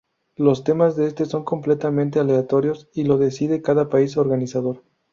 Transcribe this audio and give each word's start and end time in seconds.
Los 0.35 0.63
temas 0.63 0.95
de 0.95 1.05
este 1.05 1.27
son 1.27 1.43
completamente 1.43 2.19
aleatorios 2.19 2.89
y 2.91 3.03
lo 3.03 3.19
decide 3.19 3.61
cada 3.61 3.87
país 3.87 4.17
organizador. 4.17 4.81